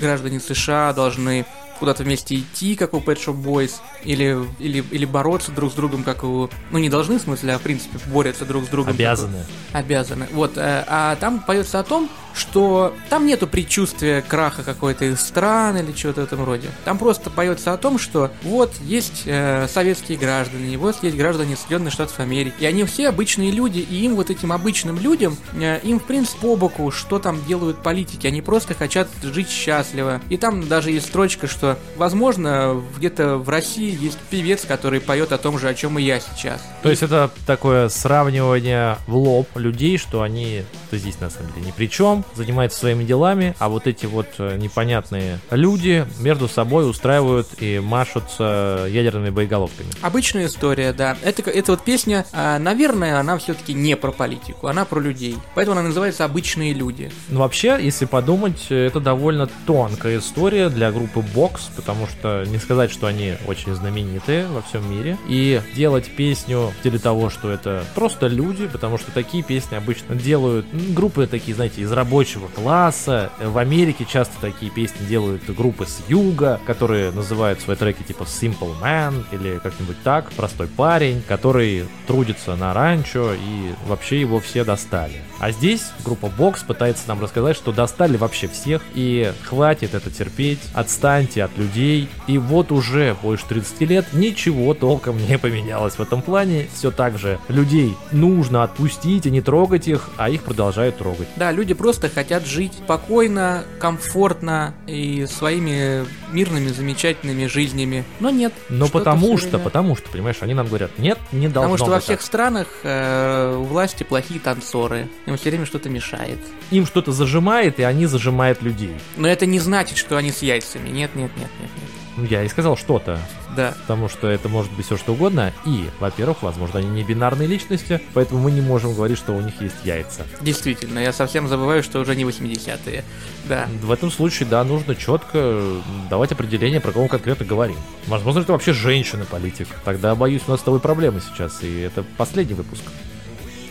[0.01, 1.45] граждане США должны
[1.79, 6.05] куда-то вместе идти, как у Pet Shop Boys, или, или, или бороться друг с другом,
[6.05, 6.51] как у...
[6.71, 8.93] Ну, не должны, в смысле, а в принципе борются друг с другом.
[8.93, 9.45] Обязаны.
[9.73, 10.27] Обязаны.
[10.33, 15.77] Вот, э, а там поется о том, что там нету предчувствия краха какой-то из стран
[15.77, 16.69] или чего-то в этом роде.
[16.85, 21.93] Там просто поется о том, что вот есть э, советские граждане, вот есть граждане Соединенных
[21.93, 25.99] Штатов Америки, и они все обычные люди, и им вот этим обычным людям, э, им
[25.99, 30.21] в принципе по боку, что там делают политики, они просто хотят жить счастливо.
[30.29, 35.39] И там даже есть строчка, что, возможно, где-то в России есть певец, который поет о
[35.39, 36.61] том же, о чем и я сейчас.
[36.83, 41.67] То есть это такое сравнивание в лоб людей, что они, то здесь на самом деле
[41.67, 46.89] ни при чем, занимаются своими делами, а вот эти вот э, непонятные люди между собой
[46.89, 49.89] устраивают и машутся ядерными боеголовками.
[50.03, 51.17] Обычная история, да.
[51.23, 55.37] Это, это вот песня, а, наверное, она все-таки не про политику, она про людей.
[55.55, 57.11] Поэтому она называется «Обычные люди».
[57.29, 62.91] Ну, вообще, если подумать, это довольно тонкая история для группы Box, потому что не сказать,
[62.91, 65.19] что они очень знаменитые во всем мире.
[65.29, 70.15] И делать песню в стиле того, что это просто люди, потому что такие песни обычно
[70.15, 73.31] делают группы такие, знаете, из рабочего класса.
[73.41, 78.75] В Америке часто такие песни делают группы с юга, которые называют свои треки типа Simple
[78.83, 85.23] Man или как-нибудь так, простой парень, который трудится на ранчо и вообще его все достали.
[85.41, 90.59] А здесь группа Box пытается нам рассказать, что достали вообще всех и хватит это терпеть,
[90.75, 92.09] отстаньте от людей.
[92.27, 96.69] И вот уже больше 30 лет ничего толком не поменялось в этом плане.
[96.75, 101.29] Все так же людей нужно отпустить и не трогать их, а их продолжают трогать.
[101.37, 108.05] Да, люди просто хотят жить спокойно, комфортно и своими мирными, замечательными жизнями.
[108.21, 108.53] Но нет.
[108.69, 109.65] Но потому что, время...
[109.65, 112.27] потому что, понимаешь, они нам говорят, нет, не должно Потому что во всех так.
[112.27, 115.09] странах э, у власти плохие танцоры.
[115.27, 116.39] Им все время что-то мешает.
[116.71, 118.95] Им что-то зажимает, и они зажимают людей.
[119.17, 120.89] Но это не значит, что они с яйцами.
[120.89, 121.91] Нет, нет, нет, нет, нет.
[122.19, 123.21] Ну, я и сказал что-то.
[123.57, 123.75] Да.
[123.83, 125.53] Потому что это может быть все что угодно.
[125.65, 129.61] И, во-первых, возможно, они не бинарные личности, поэтому мы не можем говорить, что у них
[129.61, 130.27] есть яйца.
[130.41, 133.05] Действительно, я совсем забываю, что уже не 80-е.
[133.49, 133.69] Да.
[133.83, 135.63] В этом случае, да, нужно четко
[136.11, 137.77] давать определение, про кого мы конкретно говорим.
[138.09, 139.69] Возможно, это вообще женщина-политик.
[139.85, 142.83] Тогда, боюсь, у нас с тобой проблемы сейчас, и это последний выпуск.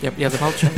[0.01, 0.69] Я, я замолчал.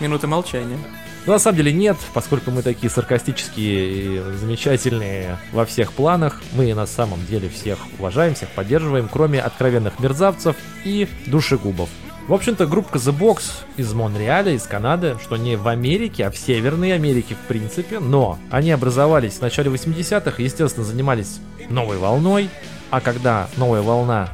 [0.00, 0.78] Минута молчания.
[1.26, 6.40] Но на самом деле нет, поскольку мы такие саркастические и замечательные во всех планах.
[6.54, 11.90] Мы на самом деле всех уважаем, всех поддерживаем, кроме откровенных мерзавцев и душегубов.
[12.28, 13.42] В общем-то, группа The Box
[13.78, 18.38] из Монреаля, из Канады, что не в Америке, а в Северной Америке в принципе, но
[18.50, 22.50] они образовались в начале 80-х, естественно, занимались новой волной,
[22.90, 24.28] а когда новая волна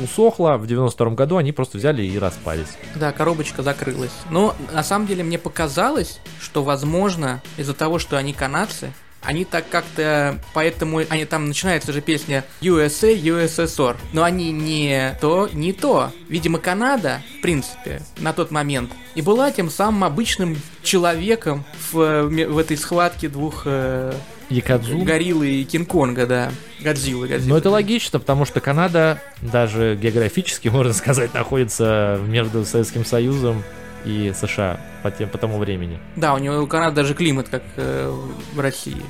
[0.00, 2.76] усохла, в 92 году они просто взяли и распались.
[2.94, 4.12] Да, коробочка закрылась.
[4.30, 8.92] Но на самом деле мне показалось, что возможно из-за того, что они канадцы,
[9.24, 15.48] они так как-то, поэтому они там начинается же песня USA, USSR, но они не то,
[15.52, 16.12] не то.
[16.28, 22.58] Видимо, Канада, в принципе, на тот момент и была тем самым обычным человеком в, в
[22.58, 24.12] этой схватке двух э,
[24.50, 24.98] Якадзу.
[25.04, 26.52] Гориллы и Кинг-Конга, да.
[26.80, 27.50] Годзиллы, Годзиллы.
[27.50, 33.62] Но это логично, потому что Канада даже географически, можно сказать, находится между Советским Союзом
[34.04, 35.98] и США по, тем, по тому времени.
[36.16, 38.12] Да, у него у Канады даже климат, как э,
[38.54, 39.02] в России.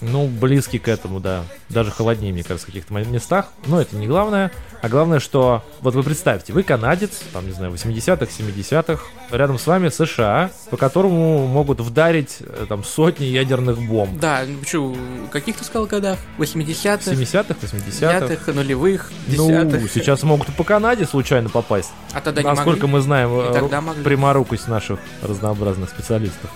[0.00, 1.44] Ну, близкий к этому, да.
[1.68, 3.48] Даже холоднее, мне кажется, в каких-то местах.
[3.66, 4.50] Но это не главное.
[4.80, 5.64] А главное, что...
[5.80, 9.02] Вот вы представьте, вы канадец, там, не знаю, 80-х, 70-х.
[9.30, 14.18] Рядом с вами США, по которому могут вдарить э, там сотни ядерных бомб.
[14.18, 14.96] Да, ну что,
[15.30, 16.18] каких ты сказал годах?
[16.38, 17.12] 80-х?
[17.12, 18.52] 70-х, 80-х.
[18.52, 19.82] нулевых, десятых.
[19.82, 21.92] Ну, сейчас могут и по Канаде случайно попасть.
[22.12, 26.50] А тогда Насколько не мы знаем, э, пряморукость наших разнообразных специалистов.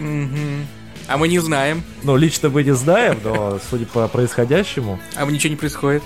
[0.00, 0.83] Угу.
[1.06, 1.82] А мы не знаем.
[2.02, 4.98] Ну, лично мы не знаем, но судя по происходящему...
[5.16, 6.02] А ничего не происходит.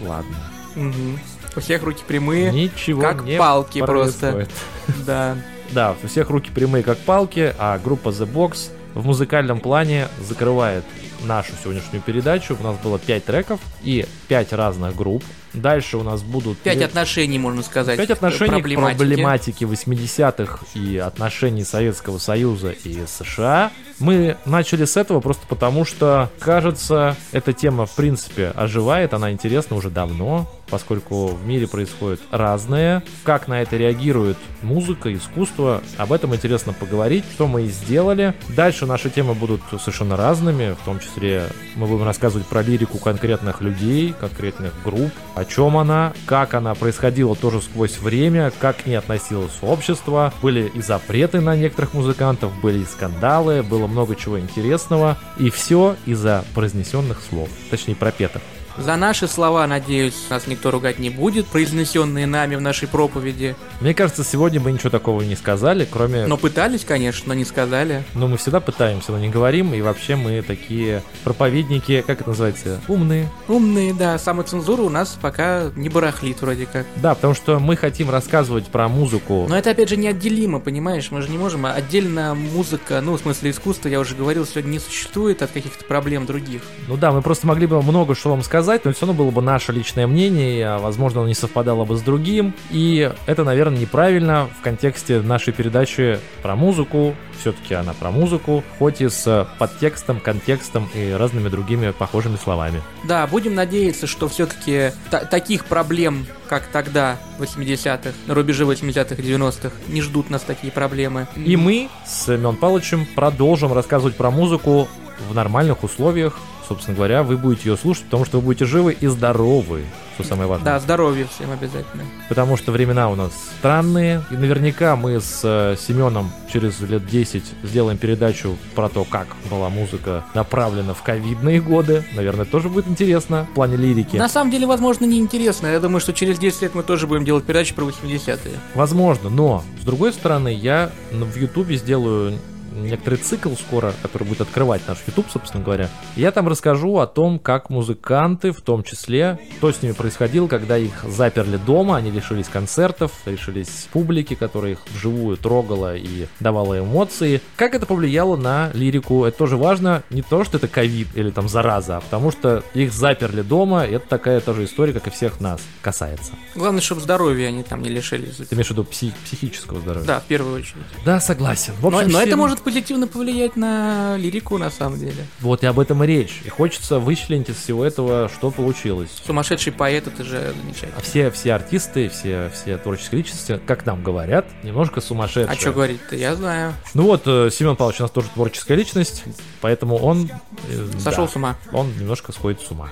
[0.00, 0.36] Ну, ладно.
[0.76, 1.18] Угу.
[1.56, 2.52] У всех руки прямые.
[2.52, 4.48] Ничего как не палки происходит.
[4.48, 4.94] просто.
[5.06, 5.36] Да.
[5.72, 10.84] Да, у всех руки прямые, как палки, а группа The Box в музыкальном плане закрывает
[11.24, 12.56] нашу сегодняшнюю передачу.
[12.58, 15.24] У нас было 5 треков и 5 разных групп.
[15.56, 16.58] Дальше у нас будут...
[16.58, 17.96] Пять отношений, можно сказать.
[17.96, 18.94] Пять отношений проблематики.
[18.94, 23.72] к проблематике 80-х и отношений Советского Союза и США.
[23.98, 29.74] Мы начали с этого просто потому, что, кажется, эта тема, в принципе, оживает, она интересна
[29.76, 33.02] уже давно, поскольку в мире происходит разное.
[33.24, 38.34] Как на это реагирует музыка, искусство, об этом интересно поговорить, что мы и сделали.
[38.48, 43.62] Дальше наши темы будут совершенно разными, в том числе мы будем рассказывать про лирику конкретных
[43.62, 48.96] людей, конкретных групп, о чем она, как она происходила тоже сквозь время, как к ней
[48.96, 50.32] относилось общество.
[50.42, 55.16] Были и запреты на некоторых музыкантов, были и скандалы, было много чего интересного.
[55.38, 58.42] И все из-за произнесенных слов, точнее пропетых.
[58.78, 63.56] За наши слова, надеюсь, нас никто ругать не будет, произнесенные нами в нашей проповеди.
[63.80, 66.26] Мне кажется, сегодня мы ничего такого не сказали, кроме...
[66.26, 68.04] Но пытались, конечно, но не сказали.
[68.14, 72.80] Ну, мы всегда пытаемся, но не говорим, и вообще мы такие проповедники, как это называется,
[72.86, 73.30] умные.
[73.48, 76.86] Умные, да, самоцензура у нас пока не барахлит вроде как.
[76.96, 79.46] Да, потому что мы хотим рассказывать про музыку.
[79.48, 81.10] Но это, опять же, неотделимо, понимаешь?
[81.10, 84.72] Мы же не можем, а отдельно музыка, ну, в смысле искусства, я уже говорил, сегодня
[84.72, 86.60] не существует от каких-то проблем других.
[86.88, 89.30] Ну да, мы просто могли бы много что вам сказать, сказать, но все равно было
[89.30, 93.78] бы наше личное мнение, а, возможно, оно не совпадало бы с другим, и это, наверное,
[93.78, 100.18] неправильно в контексте нашей передачи про музыку, все-таки она про музыку, хоть и с подтекстом,
[100.18, 102.82] контекстом и разными другими похожими словами.
[103.04, 104.90] Да, будем надеяться, что все-таки
[105.30, 110.72] таких проблем, как тогда, в 80-х, на рубеже 80-х и 90-х, не ждут нас такие
[110.72, 111.28] проблемы.
[111.36, 114.88] И мы с Семен Павловичем продолжим рассказывать про музыку
[115.30, 116.36] в нормальных условиях,
[116.68, 120.48] собственно говоря, вы будете ее слушать, потому что вы будете живы и здоровы, что самое
[120.48, 120.64] важное.
[120.64, 122.04] Да, здоровье всем обязательно.
[122.28, 127.42] Потому что времена у нас странные, и наверняка мы с э, Семеном через лет 10
[127.62, 132.04] сделаем передачу про то, как была музыка направлена в ковидные годы.
[132.14, 134.16] Наверное, тоже будет интересно в плане лирики.
[134.16, 135.66] На самом деле, возможно, не интересно.
[135.66, 138.54] Я думаю, что через 10 лет мы тоже будем делать передачу про 80-е.
[138.74, 142.38] Возможно, но, с другой стороны, я в Ютубе сделаю
[142.82, 145.88] некоторый цикл скоро, который будет открывать наш YouTube, собственно говоря.
[146.16, 150.76] Я там расскажу о том, как музыканты, в том числе, что с ними происходило, когда
[150.78, 157.40] их заперли дома, они лишились концертов, лишились публики, которая их вживую трогала и давала эмоции.
[157.56, 159.24] Как это повлияло на лирику?
[159.24, 160.02] Это тоже важно.
[160.10, 163.84] Не то, что это ковид или там зараза, а потому что их заперли дома.
[163.84, 166.32] Это такая тоже история, как и всех нас касается.
[166.54, 168.36] Главное, чтобы здоровья они там не лишились.
[168.36, 170.06] Ты имеешь в виду псих- психического здоровья?
[170.06, 170.82] Да, в первую очередь.
[171.04, 171.74] Да, согласен.
[171.80, 175.24] В общем, но, но это может позитивно повлиять на лирику, на самом деле.
[175.40, 176.42] Вот и об этом и речь.
[176.44, 179.10] И хочется вычленить из всего этого, что получилось.
[179.24, 180.94] Сумасшедший поэт, это же замечательно.
[180.98, 185.46] А все, все артисты, все, все творческие личности, как нам говорят, немножко сумасшедшие.
[185.46, 186.74] А что говорить-то, я знаю.
[186.94, 189.22] Ну вот, э, Семен Павлович у нас тоже творческая личность,
[189.60, 190.28] поэтому он...
[190.68, 191.56] Э, Сошел да, с ума.
[191.70, 192.90] Он немножко сходит с ума.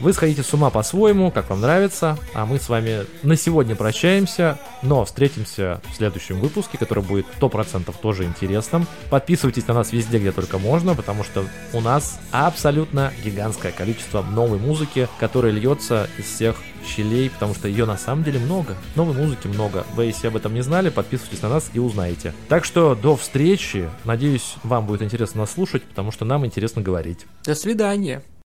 [0.00, 4.58] Вы сходите с ума по-своему, как вам нравится, а мы с вами на сегодня прощаемся,
[4.80, 8.86] но встретимся в следующем выпуске, который будет 100% тоже интересным.
[9.10, 11.44] Подписывайтесь на нас везде, где только можно, потому что
[11.74, 17.84] у нас абсолютно гигантское количество новой музыки, которая льется из всех щелей, потому что ее
[17.84, 18.76] на самом деле много.
[18.96, 19.84] Новой музыки много.
[19.94, 22.32] Вы, если об этом не знали, подписывайтесь на нас и узнаете.
[22.48, 23.90] Так что до встречи.
[24.04, 27.26] Надеюсь, вам будет интересно нас слушать, потому что нам интересно говорить.
[27.44, 28.22] До свидания.